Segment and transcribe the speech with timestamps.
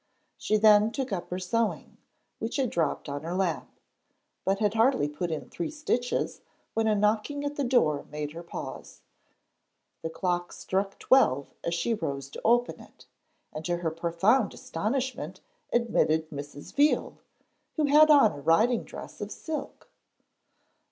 [0.35, 1.97] She then took up her sewing,
[2.39, 3.67] which had dropped on her lap,
[4.43, 6.41] but had hardly put in three stitches
[6.73, 9.03] when a knocking at the door made her pause.
[10.01, 13.05] The clock struck twelve as she rose to open it,
[13.53, 15.39] and to her profound astonishment
[15.71, 16.73] admitted Mrs.
[16.73, 17.19] Veal,
[17.75, 19.87] who had on a riding dress of silk.